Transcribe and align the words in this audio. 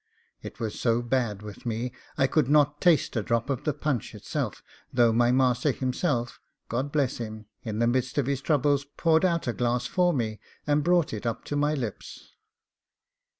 It 0.41 0.59
was 0.59 0.79
so 0.79 1.03
bad 1.03 1.43
with 1.43 1.63
me, 1.63 1.91
I 2.17 2.25
could 2.25 2.49
not 2.49 2.81
taste 2.81 3.15
a 3.15 3.21
drop 3.21 3.51
of 3.51 3.65
the 3.65 3.71
punch 3.75 4.15
itself, 4.15 4.63
though 4.91 5.13
my 5.13 5.31
master 5.31 5.69
himself, 5.71 6.39
God 6.69 6.91
bless 6.91 7.17
him! 7.19 7.45
in 7.61 7.77
the 7.77 7.85
midst 7.85 8.17
of 8.17 8.25
his 8.25 8.41
trouble, 8.41 8.79
poured 8.97 9.23
out 9.25 9.47
a 9.47 9.53
glass 9.53 9.85
for 9.85 10.11
me, 10.11 10.39
and 10.65 10.83
brought 10.83 11.13
it 11.13 11.27
up 11.27 11.43
to 11.43 11.55
my 11.55 11.75
lips. 11.75 12.33